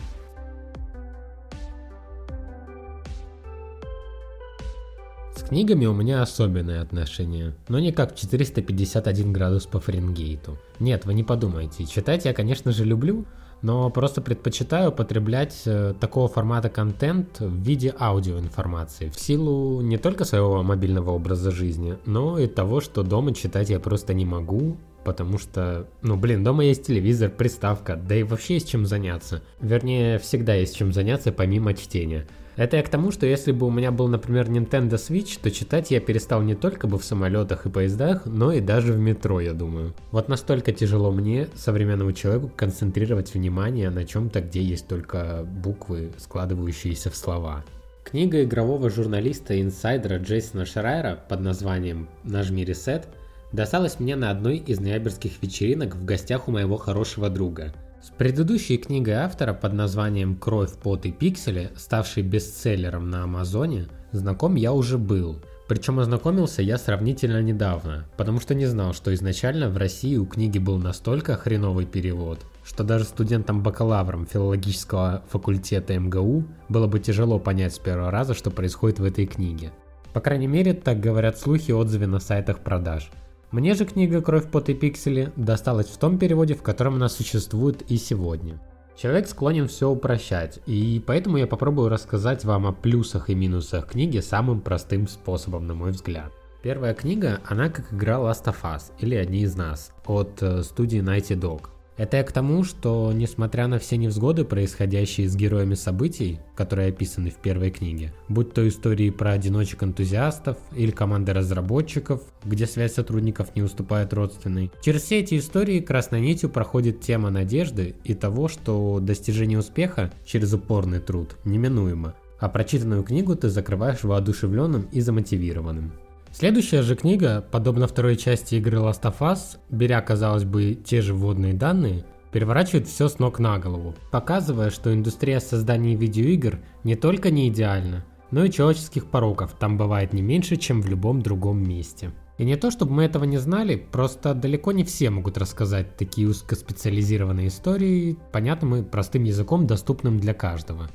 Книгами 5.46 5.86
у 5.86 5.94
меня 5.94 6.22
особенное 6.22 6.82
отношение, 6.82 7.54
но 7.68 7.80
не 7.80 7.92
как 7.92 8.16
451 8.16 9.32
градус 9.32 9.66
по 9.66 9.80
Фаренгейту. 9.80 10.58
Нет, 10.80 11.06
вы 11.06 11.14
не 11.14 11.24
подумайте, 11.24 11.86
читать 11.86 12.26
я, 12.26 12.34
конечно 12.34 12.72
же, 12.72 12.84
люблю, 12.84 13.26
но 13.62 13.90
просто 13.90 14.22
предпочитаю 14.22 14.92
потреблять 14.92 15.62
э, 15.66 15.94
такого 16.00 16.28
формата 16.28 16.70
контент 16.70 17.40
в 17.40 17.62
виде 17.62 17.94
аудиоинформации, 17.98 19.10
в 19.10 19.20
силу 19.20 19.82
не 19.82 19.98
только 19.98 20.26
своего 20.26 20.62
мобильного 20.64 21.12
образа 21.12 21.52
жизни, 21.52 21.98
но 22.06 22.40
и 22.40 22.48
того, 22.48 22.82
что 22.82 23.04
дома 23.04 23.34
читать 23.34 23.70
я 23.70 23.80
просто 23.80 24.14
не 24.14 24.26
могу, 24.26 24.78
потому 25.04 25.38
что, 25.38 25.88
ну 26.02 26.18
блин, 26.18 26.44
дома 26.44 26.66
есть 26.66 26.88
телевизор, 26.88 27.30
приставка, 27.30 27.96
да 27.96 28.16
и 28.16 28.24
вообще 28.24 28.56
есть 28.56 28.70
чем 28.70 28.86
заняться. 28.86 29.44
Вернее, 29.62 30.18
всегда 30.20 30.56
есть 30.56 30.76
чем 30.76 30.92
заняться 30.92 31.32
помимо 31.32 31.76
чтения. 31.76 32.28
Это 32.56 32.78
я 32.78 32.84
к 32.84 32.90
тому, 32.90 33.12
что 33.12 33.26
если 33.26 33.52
бы 33.52 33.68
у 33.68 33.72
меня 33.72 33.92
был, 33.92 34.08
например, 34.08 34.50
Nintendo 34.50 34.94
Switch, 34.94 35.38
то 35.42 35.52
читать 35.52 35.92
я 35.92 36.00
перестал 36.00 36.42
не 36.42 36.56
только 36.56 36.88
бы 36.88 36.98
в 36.98 37.04
самолетах 37.04 37.66
и 37.66 37.70
поездах, 37.70 38.26
но 38.26 38.54
и 38.54 38.62
даже 38.62 38.94
в 38.94 38.98
метро, 38.98 39.42
я 39.42 39.54
думаю. 39.54 39.94
Вот 40.12 40.30
настолько 40.30 40.72
тяжело 40.72 41.12
мне, 41.12 41.50
современному 41.56 42.14
человеку, 42.14 42.50
концентрировать 42.56 43.34
внимание 43.34 43.90
на 43.90 44.06
чем-то, 44.06 44.40
где 44.40 44.62
есть 44.62 44.88
только 44.88 45.46
буквы, 45.46 46.12
складывающиеся 46.18 47.10
в 47.10 47.18
слова. 47.18 47.66
Книга 48.06 48.44
игрового 48.44 48.90
журналиста 48.90 49.54
и 49.54 49.62
инсайдера 49.62 50.20
Джейсона 50.20 50.66
Шрайера 50.66 51.20
под 51.28 51.42
названием 51.42 52.08
«Нажми 52.24 52.64
ресет» 52.64 53.08
досталась 53.52 54.00
мне 54.00 54.16
на 54.16 54.32
одной 54.32 54.58
из 54.58 54.80
ноябрьских 54.80 55.42
вечеринок 55.42 55.96
в 55.96 56.06
гостях 56.06 56.48
у 56.48 56.52
моего 56.52 56.78
хорошего 56.78 57.30
друга– 57.30 57.74
с 58.06 58.12
предыдущей 58.12 58.78
книгой 58.78 59.16
автора 59.16 59.56
под 59.56 59.74
названием 59.74 60.36
«Кровь, 60.36 60.74
пот 60.74 61.08
и 61.08 61.12
пиксели», 61.12 61.72
ставшей 61.76 62.22
бестселлером 62.22 63.10
на 63.10 63.24
Амазоне, 63.24 63.88
знаком 64.12 64.54
я 64.54 64.74
уже 64.74 65.00
был. 65.00 65.42
Причем 65.68 66.00
ознакомился 66.00 66.62
я 66.62 66.78
сравнительно 66.78 67.42
недавно, 67.42 68.06
потому 68.16 68.40
что 68.40 68.54
не 68.54 68.68
знал, 68.68 68.94
что 68.94 69.12
изначально 69.16 69.70
в 69.70 69.78
России 69.78 70.18
у 70.18 70.28
книги 70.28 70.60
был 70.60 70.78
настолько 70.78 71.36
хреновый 71.36 71.88
перевод, 71.88 72.46
что 72.64 72.84
даже 72.84 73.06
студентам-бакалаврам 73.06 74.28
филологического 74.28 75.24
факультета 75.28 75.98
МГУ 75.98 76.44
было 76.70 76.86
бы 76.86 77.00
тяжело 77.00 77.40
понять 77.40 77.74
с 77.74 77.80
первого 77.80 78.12
раза, 78.12 78.36
что 78.36 78.52
происходит 78.52 79.00
в 79.00 79.04
этой 79.04 79.26
книге. 79.26 79.72
По 80.14 80.22
крайней 80.22 80.48
мере, 80.48 80.76
так 80.76 81.00
говорят 81.00 81.40
слухи 81.40 81.72
и 81.72 81.74
отзывы 81.74 82.06
на 82.06 82.20
сайтах 82.20 82.60
продаж– 82.60 83.10
мне 83.56 83.74
же 83.74 83.86
книга 83.86 84.22
«Кровь, 84.22 84.52
пот 84.52 84.68
и 84.68 84.74
пиксели» 84.74 85.32
досталась 85.38 85.88
в 85.88 85.98
том 85.98 86.18
переводе, 86.18 86.56
в 86.56 86.62
котором 86.62 86.96
она 86.96 87.08
существует 87.08 87.90
и 87.90 87.96
сегодня. 87.96 88.60
Человек 88.98 89.30
склонен 89.30 89.70
все 89.70 89.90
упрощать, 89.90 90.60
и 90.66 91.02
поэтому 91.08 91.38
я 91.38 91.48
попробую 91.48 91.88
рассказать 91.88 92.44
вам 92.44 92.68
о 92.68 92.74
плюсах 92.74 93.30
и 93.30 93.34
минусах 93.34 93.88
книги 93.88 94.20
самым 94.20 94.60
простым 94.60 95.08
способом, 95.08 95.68
на 95.68 95.74
мой 95.74 95.92
взгляд. 95.92 96.34
Первая 96.64 96.94
книга, 96.94 97.40
она 97.46 97.70
как 97.70 97.94
игра 97.94 98.16
Last 98.16 98.44
of 98.44 98.58
Us, 98.64 98.92
или 99.00 99.16
Одни 99.16 99.44
из 99.44 99.56
нас, 99.56 99.94
от 100.06 100.44
э, 100.44 100.62
студии 100.62 101.02
Nighty 101.02 101.40
Dog. 101.40 101.70
Это 101.98 102.18
я 102.18 102.24
к 102.24 102.32
тому, 102.32 102.64
что 102.64 103.12
несмотря 103.14 103.68
на 103.68 103.80
все 103.80 103.96
невзгоды, 103.96 104.44
происходящие 104.44 105.30
с 105.30 105.36
героями 105.36 105.76
событий, 105.76 106.40
которые 106.56 106.90
описаны 106.90 107.30
в 107.30 107.36
первой 107.36 107.72
книге, 107.72 108.14
будь 108.28 108.54
то 108.54 108.68
истории 108.68 109.10
про 109.12 109.32
одиночек-энтузиастов 109.32 110.58
или 110.76 110.92
команды 110.92 111.32
разработчиков, 111.32 112.22
где 112.44 112.66
связь 112.66 112.94
сотрудников 112.94 113.56
не 113.56 113.62
уступает 113.62 114.14
родственной, 114.14 114.72
через 114.84 115.04
все 115.04 115.20
эти 115.20 115.38
истории 115.38 115.80
красной 115.80 116.20
нитью 116.20 116.50
проходит 116.50 117.00
тема 117.00 117.30
надежды 117.30 117.96
и 118.04 118.14
того, 118.14 118.50
что 118.50 119.00
достижение 119.00 119.60
успеха 119.60 120.12
через 120.26 120.54
упорный 120.54 121.00
труд 121.00 121.38
неминуемо, 121.46 122.16
а 122.40 122.50
прочитанную 122.50 123.04
книгу 123.04 123.36
ты 123.36 123.50
закрываешь 123.50 124.04
воодушевленным 124.04 124.90
и 124.92 125.00
замотивированным. 125.00 125.94
Следующая 126.38 126.82
же 126.82 126.98
книга, 126.98 127.46
подобно 127.50 127.88
второй 127.88 128.18
части 128.18 128.56
игры 128.56 128.80
Last 128.80 129.04
of 129.04 129.20
Us, 129.20 129.58
беря, 129.70 130.02
казалось 130.02 130.44
бы, 130.44 130.74
те 130.74 131.02
же 131.02 131.14
вводные 131.14 131.54
данные, 131.54 132.04
переворачивает 132.34 132.90
все 132.90 133.08
с 133.08 133.20
ног 133.20 133.40
на 133.40 133.58
голову, 133.58 133.96
показывая, 134.12 134.70
что 134.70 134.94
индустрия 134.94 135.40
создания 135.40 135.96
видеоигр 135.96 136.60
не 136.84 136.98
только 136.98 137.32
не 137.32 137.48
идеальна, 137.48 138.04
но 138.32 138.44
и 138.44 138.52
человеческих 138.52 139.06
пороков 139.06 139.56
там 139.58 139.78
бывает 139.78 140.12
не 140.12 140.22
меньше, 140.22 140.58
чем 140.58 140.82
в 140.82 140.90
любом 140.90 141.22
другом 141.22 141.64
месте. 141.64 142.12
И 142.38 142.44
не 142.44 142.58
то, 142.58 142.70
чтобы 142.70 142.92
мы 142.92 143.04
этого 143.06 143.24
не 143.24 143.38
знали, 143.38 143.78
просто 143.78 144.34
далеко 144.34 144.74
не 144.74 144.84
все 144.84 145.12
могут 145.12 145.38
рассказать 145.38 145.96
такие 145.96 146.28
узкоспециализированные 146.28 147.48
истории 147.48 148.18
понятным 148.34 148.76
и 148.76 148.84
простым 148.84 149.24
языком, 149.24 149.68
доступным 149.68 150.20
для 150.20 150.34
каждого. 150.34 150.90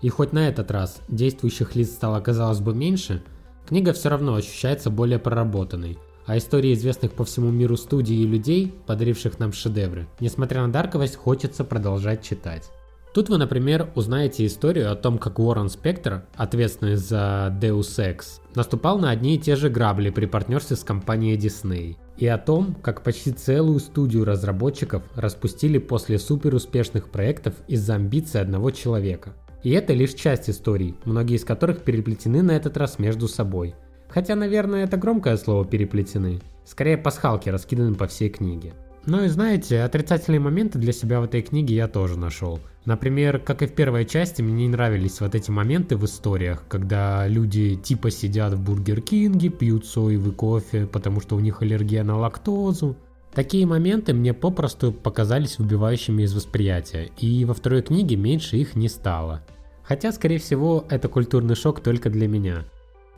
И 0.00 0.08
хоть 0.08 0.32
на 0.32 0.48
этот 0.48 0.70
раз 0.70 1.02
действующих 1.08 1.76
лиц 1.76 1.90
стало, 1.90 2.20
казалось 2.20 2.60
бы, 2.60 2.74
меньше– 2.74 3.22
Книга 3.68 3.92
все 3.92 4.08
равно 4.08 4.34
ощущается 4.34 4.88
более 4.88 5.18
проработанной, 5.18 5.98
а 6.24 6.38
истории 6.38 6.72
известных 6.72 7.12
по 7.12 7.26
всему 7.26 7.50
миру 7.50 7.76
студий 7.76 8.22
и 8.22 8.26
людей, 8.26 8.74
подаривших 8.86 9.38
нам 9.38 9.52
шедевры, 9.52 10.08
несмотря 10.20 10.62
на 10.62 10.72
дарковость, 10.72 11.16
хочется 11.16 11.64
продолжать 11.64 12.24
читать. 12.24 12.70
Тут 13.12 13.28
вы, 13.28 13.36
например, 13.36 13.90
узнаете 13.94 14.46
историю 14.46 14.90
о 14.90 14.96
том, 14.96 15.18
как 15.18 15.38
Уоррен 15.38 15.68
Спектр, 15.68 16.22
ответственный 16.34 16.96
за 16.96 17.54
Deus 17.60 17.98
Ex, 17.98 18.40
наступал 18.54 18.98
на 18.98 19.10
одни 19.10 19.34
и 19.34 19.38
те 19.38 19.54
же 19.54 19.68
грабли 19.68 20.08
при 20.08 20.24
партнерстве 20.24 20.74
с 20.74 20.82
компанией 20.82 21.36
Disney. 21.36 21.96
И 22.16 22.26
о 22.26 22.38
том, 22.38 22.74
как 22.74 23.02
почти 23.02 23.32
целую 23.32 23.80
студию 23.80 24.24
разработчиков 24.24 25.02
распустили 25.14 25.76
после 25.76 26.18
суперуспешных 26.18 27.10
проектов 27.10 27.52
из-за 27.66 27.96
амбиций 27.96 28.40
одного 28.40 28.70
человека. 28.70 29.34
И 29.62 29.70
это 29.70 29.92
лишь 29.92 30.14
часть 30.14 30.48
историй, 30.48 30.94
многие 31.04 31.36
из 31.36 31.44
которых 31.44 31.82
переплетены 31.82 32.42
на 32.42 32.52
этот 32.52 32.76
раз 32.76 32.98
между 32.98 33.28
собой. 33.28 33.74
Хотя, 34.08 34.34
наверное, 34.34 34.84
это 34.84 34.96
громкое 34.96 35.36
слово 35.36 35.64
«переплетены». 35.64 36.40
Скорее 36.64 36.98
пасхалки 36.98 37.48
раскиданы 37.48 37.94
по 37.94 38.06
всей 38.06 38.28
книге. 38.28 38.74
Ну 39.06 39.24
и 39.24 39.28
знаете, 39.28 39.80
отрицательные 39.80 40.40
моменты 40.40 40.78
для 40.78 40.92
себя 40.92 41.20
в 41.20 41.24
этой 41.24 41.40
книге 41.40 41.74
я 41.74 41.88
тоже 41.88 42.18
нашел. 42.18 42.60
Например, 42.84 43.38
как 43.38 43.62
и 43.62 43.66
в 43.66 43.72
первой 43.72 44.04
части, 44.04 44.42
мне 44.42 44.66
не 44.66 44.68
нравились 44.68 45.20
вот 45.20 45.34
эти 45.34 45.50
моменты 45.50 45.96
в 45.96 46.04
историях, 46.04 46.64
когда 46.68 47.26
люди 47.26 47.76
типа 47.76 48.10
сидят 48.10 48.54
в 48.54 48.60
Бургер 48.60 49.00
Кинге, 49.00 49.48
пьют 49.48 49.86
соевый 49.86 50.32
кофе, 50.32 50.86
потому 50.86 51.20
что 51.20 51.36
у 51.36 51.40
них 51.40 51.62
аллергия 51.62 52.04
на 52.04 52.18
лактозу. 52.18 52.96
Такие 53.32 53.66
моменты 53.66 54.14
мне 54.14 54.34
попросту 54.34 54.92
показались 54.92 55.58
выбивающими 55.58 56.22
из 56.22 56.34
восприятия, 56.34 57.10
и 57.18 57.44
во 57.44 57.54
второй 57.54 57.82
книге 57.82 58.16
меньше 58.16 58.56
их 58.56 58.74
не 58.74 58.88
стало. 58.88 59.42
Хотя, 59.82 60.12
скорее 60.12 60.38
всего, 60.38 60.84
это 60.90 61.08
культурный 61.08 61.54
шок 61.54 61.80
только 61.80 62.10
для 62.10 62.26
меня. 62.28 62.64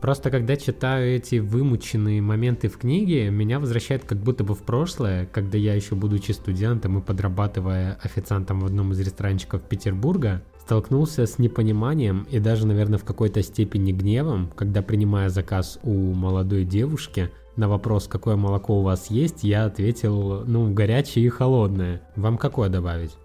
Просто 0.01 0.31
когда 0.31 0.57
читаю 0.57 1.17
эти 1.17 1.41
вымученные 1.41 2.23
моменты 2.23 2.69
в 2.69 2.79
книге, 2.79 3.29
меня 3.31 3.61
возвращает 3.61 4.05
как 4.05 4.19
будто 4.19 4.45
бы 4.45 4.55
в 4.55 4.63
прошлое, 4.63 5.27
когда 5.27 5.59
я 5.59 5.75
еще 5.75 5.95
будучи 5.95 6.33
студентом 6.33 6.99
и 6.99 7.03
подрабатывая 7.03 7.99
официантом 8.03 8.61
в 8.61 8.67
одном 8.67 8.93
из 8.93 9.01
ресторанчиков 9.01 9.61
Петербурга, 9.63 10.43
столкнулся 10.71 11.27
с 11.27 11.41
непониманием 11.41 12.29
и 12.31 12.39
даже, 12.39 12.65
наверное, 12.65 13.01
в 13.01 13.05
какой-то 13.05 13.43
степени 13.43 13.91
гневом, 13.91 14.53
когда 14.55 14.83
принимая 14.83 15.29
заказ 15.29 15.81
у 15.83 16.13
молодой 16.13 16.65
девушки, 16.65 17.29
на 17.57 17.69
вопрос, 17.69 18.07
какое 18.07 18.37
молоко 18.37 18.79
у 18.79 18.83
вас 18.83 19.11
есть, 19.11 19.43
я 19.43 19.65
ответил, 19.65 20.45
ну, 20.47 20.73
горячее 20.73 21.27
и 21.27 21.29
холодное. 21.29 22.03
Вам 22.15 22.39
какое 22.39 22.69
добавить? 22.69 23.17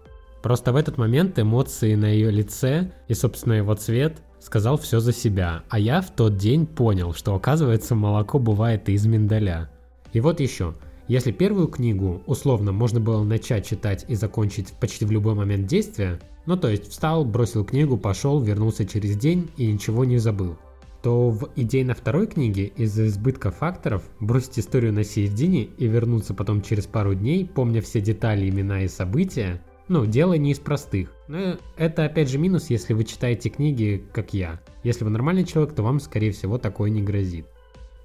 Просто 0.42 0.72
в 0.72 0.76
этот 0.76 0.98
момент 0.98 1.38
эмоции 1.38 1.94
на 1.94 2.06
ее 2.06 2.32
лице 2.32 2.90
и, 3.06 3.14
собственно, 3.14 3.52
его 3.52 3.76
цвет 3.76 4.16
сказал 4.40 4.76
все 4.76 4.98
за 4.98 5.12
себя, 5.12 5.62
а 5.68 5.78
я 5.78 6.00
в 6.00 6.10
тот 6.10 6.36
день 6.36 6.66
понял, 6.66 7.14
что 7.14 7.32
оказывается 7.36 7.94
молоко 7.94 8.40
бывает 8.40 8.88
и 8.88 8.94
из 8.94 9.06
миндаля. 9.06 9.70
И 10.12 10.18
вот 10.18 10.40
еще, 10.40 10.74
если 11.08 11.30
первую 11.30 11.68
книгу 11.68 12.22
условно 12.26 12.72
можно 12.72 13.00
было 13.00 13.22
начать 13.22 13.66
читать 13.66 14.04
и 14.08 14.14
закончить 14.14 14.72
почти 14.80 15.04
в 15.04 15.10
любой 15.10 15.34
момент 15.34 15.66
действия, 15.66 16.18
ну 16.46 16.56
то 16.56 16.68
есть 16.68 16.90
встал, 16.90 17.24
бросил 17.24 17.64
книгу, 17.64 17.96
пошел, 17.96 18.40
вернулся 18.40 18.84
через 18.84 19.16
день 19.16 19.48
и 19.56 19.70
ничего 19.72 20.04
не 20.04 20.18
забыл, 20.18 20.56
то 21.02 21.30
в 21.30 21.50
идейно 21.54 21.94
второй 21.94 22.26
книге 22.26 22.72
из-за 22.76 23.06
избытка 23.06 23.50
факторов 23.50 24.02
бросить 24.18 24.58
историю 24.58 24.92
на 24.92 25.04
середине 25.04 25.64
и 25.64 25.86
вернуться 25.86 26.34
потом 26.34 26.62
через 26.62 26.86
пару 26.86 27.14
дней, 27.14 27.46
помня 27.46 27.80
все 27.80 28.00
детали, 28.00 28.48
имена 28.48 28.82
и 28.82 28.88
события, 28.88 29.60
ну, 29.88 30.04
дело 30.04 30.34
не 30.34 30.50
из 30.50 30.58
простых. 30.58 31.12
Но 31.28 31.58
это 31.76 32.04
опять 32.04 32.28
же 32.28 32.38
минус, 32.38 32.70
если 32.70 32.92
вы 32.92 33.04
читаете 33.04 33.50
книги, 33.50 34.04
как 34.12 34.34
я. 34.34 34.60
Если 34.82 35.04
вы 35.04 35.10
нормальный 35.10 35.44
человек, 35.44 35.74
то 35.76 35.84
вам, 35.84 36.00
скорее 36.00 36.32
всего, 36.32 36.58
такое 36.58 36.90
не 36.90 37.02
грозит. 37.02 37.46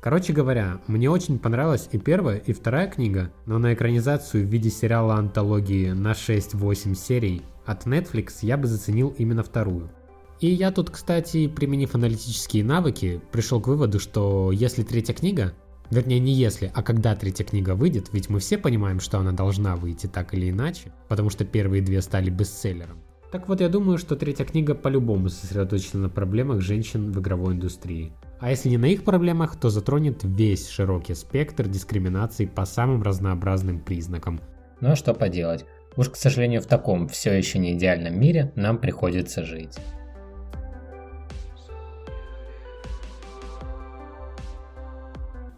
Короче 0.02 0.34
говоря, 0.34 0.82
мне 0.88 1.12
очень 1.12 1.38
понравилась 1.38 1.88
и 1.92 2.00
первая, 2.00 2.38
и 2.38 2.54
вторая 2.54 2.88
книга, 2.88 3.32
но 3.46 3.60
на 3.60 3.76
экранизацию 3.76 4.44
в 4.44 4.50
виде 4.50 4.72
сериала 4.72 5.14
антологии 5.14 5.92
на 5.92 6.14
6-8 6.14 6.96
серий 6.96 7.44
от 7.68 7.86
Netflix 7.86 8.40
я 8.42 8.58
бы 8.58 8.66
заценил 8.68 9.14
именно 9.20 9.44
вторую. 9.44 9.92
И 10.40 10.48
я 10.48 10.72
тут, 10.72 10.90
кстати, 10.90 11.48
применив 11.48 11.94
аналитические 11.94 12.64
навыки, 12.64 13.22
пришел 13.32 13.62
к 13.62 13.68
выводу, 13.68 14.00
что 14.00 14.52
если 14.52 14.84
третья 14.84 15.14
книга, 15.14 15.54
Вернее, 15.92 16.22
не 16.22 16.32
если, 16.32 16.72
а 16.74 16.84
когда 16.84 17.18
третья 17.18 17.44
книга 17.44 17.76
выйдет, 17.76 18.14
ведь 18.14 18.30
мы 18.30 18.40
все 18.40 18.58
понимаем, 18.58 19.02
что 19.02 19.20
она 19.20 19.34
должна 19.34 19.76
выйти 19.76 20.08
так 20.08 20.34
или 20.34 20.50
иначе, 20.50 20.94
потому 21.10 21.30
что 21.30 21.44
первые 21.44 21.82
две 21.82 22.02
стали 22.02 22.30
бестселлером. 22.30 22.98
Так 23.30 23.50
вот, 23.50 23.60
я 23.60 23.68
думаю, 23.68 23.98
что 23.98 24.16
третья 24.16 24.46
книга 24.46 24.74
по-любому 24.74 25.28
сосредоточена 25.28 26.04
на 26.04 26.10
проблемах 26.10 26.62
женщин 26.62 27.12
в 27.12 27.20
игровой 27.20 27.56
индустрии. 27.56 28.14
А 28.42 28.50
если 28.50 28.70
не 28.70 28.78
на 28.78 28.88
их 28.88 29.04
проблемах, 29.04 29.56
то 29.56 29.70
затронет 29.70 30.22
весь 30.24 30.68
широкий 30.68 31.14
спектр 31.14 31.68
дискриминаций 31.68 32.48
по 32.48 32.66
самым 32.66 33.04
разнообразным 33.04 33.80
признакам. 33.80 34.42
Ну 34.80 34.90
а 34.90 34.96
что 34.96 35.14
поделать? 35.14 35.66
Уж, 35.96 36.10
к 36.10 36.16
сожалению, 36.16 36.62
в 36.62 36.66
таком 36.66 37.08
все 37.08 37.34
еще 37.38 37.60
не 37.60 37.74
идеальном 37.74 38.20
мире 38.20 38.52
нам 38.56 38.80
приходится 38.80 39.44
жить. 39.44 39.78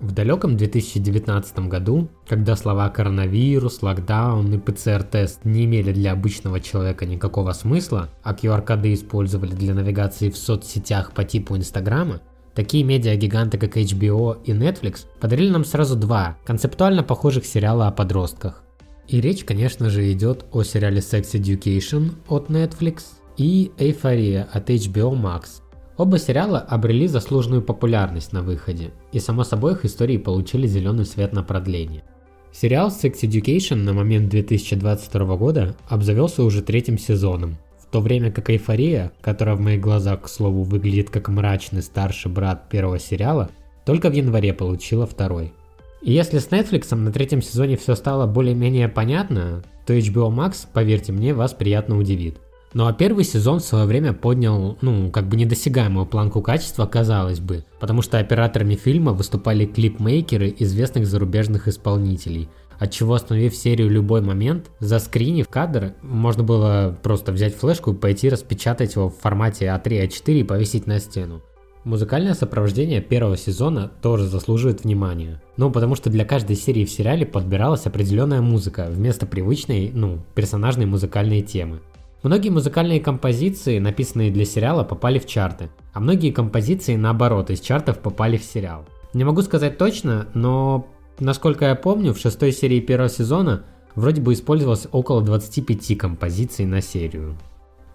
В 0.02 0.12
далеком 0.12 0.58
2019 0.58 1.60
году, 1.70 2.10
когда 2.28 2.58
слова 2.58 2.90
коронавирус, 2.90 3.82
локдаун 3.82 4.54
и 4.54 4.58
ПЦР-тест 4.58 5.46
не 5.46 5.64
имели 5.64 5.94
для 5.94 6.12
обычного 6.12 6.60
человека 6.60 7.06
никакого 7.06 7.54
смысла, 7.54 8.10
а 8.24 8.34
QR-коды 8.34 8.94
использовали 8.94 9.52
для 9.52 9.74
навигации 9.74 10.30
в 10.30 10.36
соцсетях 10.36 11.14
по 11.14 11.24
типу 11.24 11.56
Инстаграма, 11.56 12.20
такие 12.56 12.84
медиа-гиганты 12.84 13.58
как 13.58 13.78
HBO 13.78 14.42
и 14.44 14.52
Netflix 14.52 15.06
подарили 15.20 15.50
нам 15.50 15.66
сразу 15.66 15.96
два 15.96 16.38
концептуально 16.46 17.04
похожих 17.04 17.46
сериала 17.46 17.88
о 17.88 17.92
подростках. 17.92 18.64
И 19.08 19.20
речь, 19.20 19.44
конечно 19.44 19.90
же, 19.90 20.12
идет 20.12 20.46
о 20.52 20.64
сериале 20.64 21.00
Sex 21.00 21.34
Education 21.34 22.14
от 22.28 22.50
Netflix 22.50 23.04
и 23.38 23.72
Эйфория 23.78 24.48
от 24.52 24.70
HBO 24.70 25.14
Max, 25.14 25.64
Оба 25.96 26.18
сериала 26.18 26.58
обрели 26.58 27.08
заслуженную 27.08 27.62
популярность 27.62 28.34
на 28.34 28.42
выходе, 28.42 28.92
и 29.12 29.20
само 29.20 29.44
собой 29.44 29.74
их 29.74 29.86
истории 29.86 30.18
получили 30.18 30.66
зеленый 30.66 31.06
свет 31.06 31.34
на 31.34 31.44
продление. 31.44 32.04
Сериал 32.52 32.90
Sex 32.90 33.22
Education 33.22 33.76
на 33.76 33.94
момент 33.94 34.30
2022 34.30 35.38
года 35.38 35.76
обзавелся 35.88 36.44
уже 36.44 36.64
третьим 36.64 36.98
сезоном, 36.98 37.58
то 37.94 38.02
время 38.02 38.32
как 38.32 38.50
Эйфория, 38.50 39.12
которая 39.22 39.56
в 39.56 39.62
моих 39.62 39.80
глазах, 39.80 40.24
к 40.24 40.28
слову, 40.28 40.64
выглядит 40.64 41.12
как 41.12 41.30
мрачный 41.30 41.84
старший 41.84 42.32
брат 42.32 42.68
первого 42.68 42.98
сериала, 42.98 43.52
только 43.86 44.10
в 44.10 44.14
январе 44.14 44.52
получила 44.52 45.06
второй. 45.06 45.54
И 46.02 46.12
если 46.12 46.40
с 46.40 46.48
Netflix 46.48 46.94
на 46.96 47.12
третьем 47.12 47.44
сезоне 47.44 47.78
все 47.78 47.94
стало 47.94 48.26
более-менее 48.26 48.90
понятно, 48.90 49.64
то 49.86 49.94
HBO 49.94 50.34
Max, 50.34 50.66
поверьте 50.74 51.12
мне, 51.12 51.36
вас 51.36 51.54
приятно 51.54 52.00
удивит. 52.00 52.40
Ну 52.74 52.88
а 52.88 52.94
первый 52.94 53.24
сезон 53.26 53.60
в 53.60 53.64
свое 53.64 53.86
время 53.86 54.14
поднял, 54.14 54.76
ну, 54.82 55.12
как 55.12 55.28
бы 55.28 55.38
недосягаемую 55.38 56.08
планку 56.08 56.42
качества, 56.42 56.88
казалось 56.88 57.40
бы, 57.40 57.64
потому 57.80 58.02
что 58.02 58.18
операторами 58.18 58.74
фильма 58.74 59.14
выступали 59.14 59.68
клипмейкеры 59.68 60.56
известных 60.58 61.06
зарубежных 61.06 61.68
исполнителей, 61.68 62.50
отчего 62.80 63.14
остановив 63.14 63.56
серию 63.56 63.90
любой 63.90 64.22
момент, 64.22 64.72
заскринив 64.80 65.48
кадр, 65.48 65.94
можно 66.02 66.44
было 66.44 66.98
просто 67.02 67.32
взять 67.32 67.56
флешку 67.56 67.92
и 67.92 67.96
пойти 67.96 68.30
распечатать 68.30 68.96
его 68.96 69.10
в 69.10 69.18
формате 69.18 69.66
А3, 69.66 70.08
А4 70.08 70.40
и 70.40 70.44
повесить 70.44 70.88
на 70.88 71.00
стену. 71.00 71.42
Музыкальное 71.84 72.34
сопровождение 72.34 73.02
первого 73.02 73.36
сезона 73.36 73.92
тоже 74.02 74.26
заслуживает 74.26 74.86
внимания. 74.86 75.42
Ну, 75.58 75.70
потому 75.70 75.96
что 75.96 76.10
для 76.10 76.24
каждой 76.24 76.56
серии 76.56 76.86
в 76.86 76.90
сериале 76.90 77.26
подбиралась 77.26 77.86
определенная 77.86 78.40
музыка 78.40 78.88
вместо 78.90 79.26
привычной, 79.26 79.92
ну, 79.94 80.20
персонажной 80.34 80.86
музыкальной 80.86 81.42
темы. 81.42 81.82
Многие 82.24 82.52
музыкальные 82.52 83.02
композиции, 83.02 83.80
написанные 83.80 84.32
для 84.32 84.46
сериала, 84.46 84.86
попали 84.86 85.20
в 85.20 85.26
чарты, 85.26 85.70
а 85.92 86.00
многие 86.00 86.32
композиции, 86.32 86.96
наоборот, 86.96 87.50
из 87.50 87.60
чартов 87.60 88.00
попали 88.00 88.38
в 88.38 88.46
сериал. 88.46 88.86
Не 89.14 89.26
могу 89.26 89.42
сказать 89.42 89.78
точно, 89.78 90.28
но, 90.34 90.88
насколько 91.20 91.66
я 91.66 91.76
помню, 91.76 92.14
в 92.14 92.20
шестой 92.20 92.52
серии 92.52 92.80
первого 92.80 93.10
сезона 93.10 93.64
вроде 93.96 94.22
бы 94.22 94.34
использовалось 94.34 94.88
около 94.92 95.22
25 95.22 95.98
композиций 95.98 96.66
на 96.66 96.82
серию. 96.82 97.38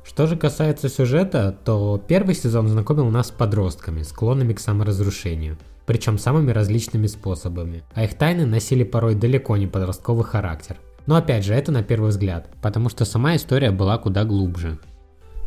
Что 0.05 0.27
же 0.27 0.37
касается 0.37 0.89
сюжета, 0.89 1.57
то 1.65 2.03
первый 2.09 2.35
сезон 2.35 2.69
знакомил 2.69 3.11
нас 3.11 3.29
с 3.29 3.31
подростками, 3.31 4.03
склонными 4.03 4.55
к 4.55 4.61
саморазрушению, 4.61 5.59
причем 5.85 6.19
самыми 6.19 6.51
различными 6.51 7.07
способами, 7.07 7.85
а 7.95 8.05
их 8.05 8.15
тайны 8.15 8.47
носили 8.47 8.85
порой 8.85 9.15
далеко 9.15 9.57
не 9.57 9.67
подростковый 9.67 10.25
характер. 10.25 10.77
Но 11.07 11.17
опять 11.17 11.45
же, 11.45 11.55
это 11.55 11.73
на 11.73 11.83
первый 11.83 12.09
взгляд, 12.11 12.49
потому 12.63 12.89
что 12.89 13.05
сама 13.05 13.37
история 13.37 13.71
была 13.71 13.99
куда 13.99 14.25
глубже. 14.25 14.79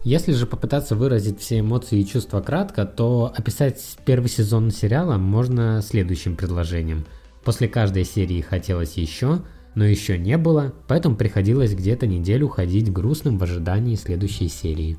Если 0.03 0.31
же 0.31 0.47
попытаться 0.47 0.95
выразить 0.95 1.39
все 1.39 1.59
эмоции 1.59 1.99
и 1.99 2.07
чувства 2.07 2.41
кратко, 2.41 2.85
то 2.85 3.31
описать 3.35 3.79
первый 4.03 4.29
сезон 4.29 4.71
сериала 4.71 5.17
можно 5.17 5.81
следующим 5.83 6.35
предложением. 6.35 7.05
После 7.43 7.67
каждой 7.67 8.05
серии 8.05 8.41
хотелось 8.41 8.97
еще, 8.97 9.41
но 9.75 9.85
еще 9.85 10.17
не 10.17 10.37
было, 10.37 10.73
поэтому 10.87 11.15
приходилось 11.15 11.73
где-то 11.73 12.07
неделю 12.07 12.47
ходить 12.47 12.91
грустным 12.91 13.37
в 13.37 13.43
ожидании 13.43 13.95
следующей 13.95 14.47
серии. 14.47 14.97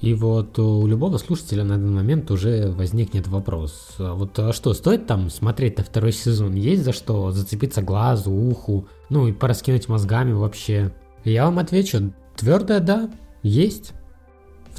И 0.00 0.12
вот 0.12 0.58
у 0.58 0.86
любого 0.86 1.18
слушателя 1.18 1.64
на 1.64 1.78
данный 1.78 1.94
момент 1.94 2.30
уже 2.30 2.70
возникнет 2.72 3.26
вопрос. 3.28 3.94
А 3.98 4.14
вот 4.14 4.38
а 4.38 4.52
что, 4.52 4.74
стоит 4.74 5.06
там 5.06 5.30
смотреть 5.30 5.78
на 5.78 5.84
второй 5.84 6.12
сезон? 6.12 6.54
Есть 6.54 6.84
за 6.84 6.92
что 6.92 7.30
зацепиться 7.30 7.80
глазу, 7.80 8.30
уху, 8.30 8.88
ну 9.08 9.28
и 9.28 9.32
пораскинуть 9.32 9.88
мозгами 9.88 10.32
вообще? 10.32 10.92
Я 11.24 11.46
вам 11.46 11.58
отвечу, 11.58 12.12
твердое 12.36 12.80
да, 12.80 13.10
есть. 13.42 13.94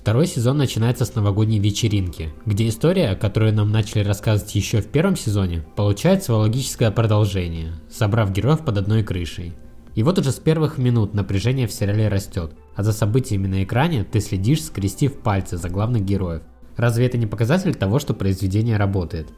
Второй 0.06 0.28
сезон 0.28 0.60
начинается 0.60 1.04
с 1.04 1.16
новогодней 1.16 1.58
вечеринки, 1.58 2.30
где 2.46 2.68
история, 2.68 3.16
которую 3.16 3.56
нам 3.56 3.72
начали 3.72 4.04
рассказывать 4.04 4.54
еще 4.54 4.80
в 4.80 4.86
первом 4.86 5.16
сезоне, 5.16 5.66
получает 5.76 6.24
свое 6.24 6.42
логическое 6.42 6.92
продолжение, 6.92 7.74
собрав 7.90 8.32
героев 8.32 8.64
под 8.64 8.78
одной 8.78 9.02
крышей. 9.02 9.54
И 9.96 10.04
вот 10.04 10.20
уже 10.20 10.32
с 10.32 10.36
первых 10.36 10.78
минут 10.78 11.16
напряжение 11.16 11.66
в 11.66 11.72
сериале 11.72 12.08
растет, 12.08 12.52
а 12.76 12.84
за 12.84 12.94
событиями 12.94 13.48
на 13.48 13.64
экране 13.64 14.04
ты 14.04 14.20
следишь, 14.20 14.66
скрестив 14.66 15.22
пальцы 15.22 15.58
за 15.58 15.70
главных 15.70 16.06
героев. 16.06 16.44
Разве 16.78 17.08
это 17.08 17.18
не 17.18 17.26
показатель 17.26 17.74
того, 17.74 17.98
что 17.98 18.14
произведение 18.14 18.78
работает? 18.78 19.30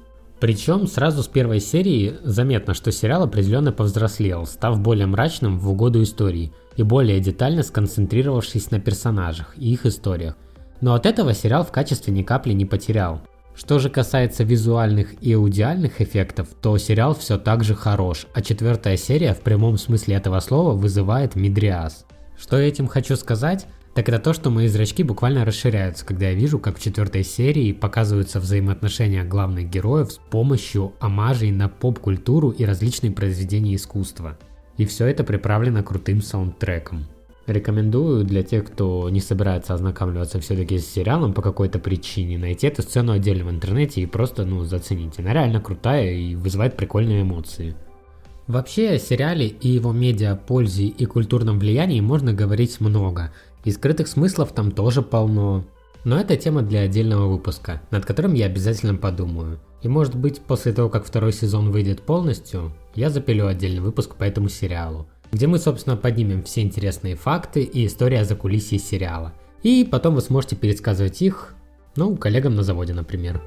Причем 0.41 0.87
сразу 0.87 1.23
с 1.23 1.27
первой 1.27 1.61
серии 1.61 2.17
заметно, 2.23 2.73
что 2.73 2.91
сериал 2.91 3.23
определенно 3.23 3.71
повзрослел, 3.71 4.45
став 4.45 4.81
более 4.81 5.07
мрачным 5.07 5.59
в 5.59 5.69
угоду 5.69 6.03
истории 6.03 6.51
и 6.75 6.83
более 6.83 7.21
детально 7.21 7.63
сконцентрировавшись 7.63 8.69
на 8.69 8.81
персонажах 8.81 9.53
и 9.57 9.71
их 9.71 9.85
историях. 9.85 10.35
Но 10.81 10.93
от 10.93 11.05
этого 11.05 11.33
сериал 11.33 11.63
в 11.63 11.71
качестве 11.71 12.13
ни 12.13 12.23
капли 12.23 12.53
не 12.53 12.65
потерял. 12.65 13.21
Что 13.55 13.79
же 13.79 13.89
касается 13.89 14.43
визуальных 14.43 15.21
и 15.23 15.33
аудиальных 15.33 15.99
эффектов, 15.99 16.49
то 16.61 16.77
сериал 16.77 17.15
все 17.15 17.39
так 17.39 17.63
же 17.63 17.73
хорош, 17.73 18.27
а 18.33 18.41
четвертая 18.43 18.97
серия 18.97 19.33
в 19.33 19.41
прямом 19.41 19.77
смысле 19.77 20.15
этого 20.15 20.39
слова 20.41 20.73
вызывает 20.73 21.35
мидриаз. 21.35 22.05
Что 22.37 22.59
я 22.59 22.67
этим 22.67 22.87
хочу 22.87 23.15
сказать? 23.15 23.65
Так 23.95 24.09
это 24.09 24.19
то, 24.19 24.33
что 24.33 24.51
мои 24.51 24.67
зрачки 24.67 25.01
буквально 25.01 25.43
расширяются, 25.43 26.05
когда 26.05 26.27
я 26.27 26.35
вижу, 26.35 26.59
как 26.59 26.77
в 26.77 26.79
четвертой 26.83 27.23
серии 27.23 27.71
показываются 27.71 28.39
взаимоотношения 28.39 29.23
главных 29.23 29.71
героев 29.71 30.11
с 30.11 30.19
помощью 30.19 30.93
омажей 30.99 31.49
на 31.49 31.67
поп-культуру 31.67 32.51
и 32.51 32.63
различные 32.63 33.11
произведения 33.11 33.73
искусства. 33.73 34.37
И 34.77 34.85
все 34.85 35.07
это 35.07 35.23
приправлено 35.23 35.81
крутым 35.81 36.21
саундтреком. 36.21 37.07
Рекомендую 37.47 38.25
для 38.25 38.43
тех, 38.43 38.65
кто 38.65 39.09
не 39.09 39.21
собирается 39.21 39.73
ознакомливаться 39.73 40.41
все-таки 40.41 40.77
с 40.79 40.85
сериалом 40.85 41.33
по 41.33 41.41
какой-то 41.41 41.79
причине, 41.79 42.37
найти 42.37 42.67
эту 42.67 42.81
сцену 42.81 43.13
отдельно 43.13 43.45
в 43.45 43.49
интернете 43.49 44.01
и 44.01 44.05
просто, 44.05 44.43
ну, 44.43 44.65
заценить. 44.65 45.17
Она 45.17 45.31
реально 45.31 45.61
крутая 45.61 46.11
и 46.11 46.35
вызывает 46.35 46.75
прикольные 46.75 47.21
эмоции. 47.21 47.73
Вообще 48.47 48.89
о 48.89 48.99
сериале 48.99 49.47
и 49.47 49.69
его 49.69 49.93
медиа 49.93 50.35
пользе 50.35 50.87
и 50.87 51.05
культурном 51.05 51.57
влиянии 51.57 52.01
можно 52.01 52.33
говорить 52.33 52.81
много, 52.81 53.33
и 53.63 53.71
скрытых 53.71 54.09
смыслов 54.09 54.51
там 54.51 54.71
тоже 54.71 55.01
полно. 55.01 55.63
Но 56.03 56.19
это 56.19 56.35
тема 56.35 56.63
для 56.63 56.81
отдельного 56.81 57.27
выпуска, 57.27 57.81
над 57.91 58.05
которым 58.05 58.33
я 58.33 58.47
обязательно 58.47 58.95
подумаю. 58.95 59.61
И 59.81 59.87
может 59.87 60.15
быть 60.15 60.41
после 60.41 60.73
того, 60.73 60.89
как 60.89 61.05
второй 61.05 61.31
сезон 61.31 61.71
выйдет 61.71 62.01
полностью, 62.01 62.73
я 62.93 63.09
запилю 63.09 63.47
отдельный 63.47 63.81
выпуск 63.81 64.15
по 64.15 64.25
этому 64.25 64.49
сериалу 64.49 65.07
где 65.31 65.47
мы, 65.47 65.59
собственно, 65.59 65.97
поднимем 65.97 66.43
все 66.43 66.61
интересные 66.61 67.15
факты 67.15 67.63
и 67.63 67.85
история 67.85 68.23
за 68.23 68.35
кулисье 68.35 68.79
сериала. 68.79 69.33
И 69.63 69.87
потом 69.89 70.15
вы 70.15 70.21
сможете 70.21 70.55
пересказывать 70.55 71.21
их, 71.21 71.55
ну, 71.95 72.15
коллегам 72.15 72.55
на 72.55 72.63
заводе, 72.63 72.93
например. 72.93 73.41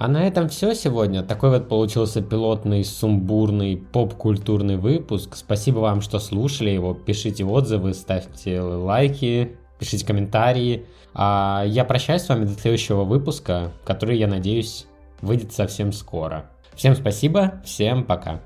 А 0.00 0.06
на 0.06 0.24
этом 0.24 0.48
все 0.48 0.74
сегодня. 0.74 1.24
Такой 1.24 1.50
вот 1.50 1.68
получился 1.68 2.22
пилотный, 2.22 2.84
сумбурный, 2.84 3.76
поп-культурный 3.76 4.76
выпуск. 4.76 5.34
Спасибо 5.34 5.80
вам, 5.80 6.02
что 6.02 6.20
слушали 6.20 6.70
его. 6.70 6.94
Пишите 6.94 7.44
отзывы, 7.44 7.94
ставьте 7.94 8.60
лайки, 8.60 9.56
пишите 9.80 10.06
комментарии. 10.06 10.86
А 11.14 11.64
я 11.66 11.84
прощаюсь 11.84 12.22
с 12.22 12.28
вами 12.28 12.44
до 12.44 12.52
следующего 12.52 13.02
выпуска, 13.02 13.72
который, 13.84 14.18
я 14.18 14.28
надеюсь, 14.28 14.86
выйдет 15.20 15.52
совсем 15.52 15.92
скоро. 15.92 16.50
Всем 16.74 16.94
спасибо, 16.94 17.60
всем 17.64 18.04
пока. 18.04 18.40